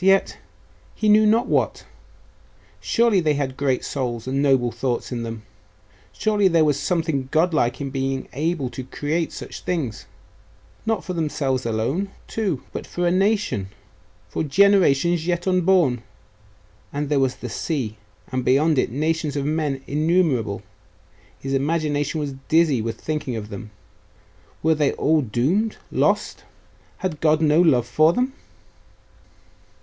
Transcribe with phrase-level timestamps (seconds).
[0.03, 0.35] yet....
[0.95, 1.85] he knew not what?
[2.79, 5.43] Surely they had great souls and noble thoughts in them!
[6.11, 10.07] Surely there was something godlike in being able to create such things!
[10.87, 13.69] Not for themselves alone, too; but for a nation
[14.27, 16.01] for generations yet unborn....
[16.91, 17.95] And there was the sea....
[18.31, 20.63] and beyond it, nations of men innumerable....
[21.37, 23.69] His imagination was dizzy with thinking of them.
[24.63, 26.43] Were they all doomed lost?....
[26.97, 28.33] Had God no love for them?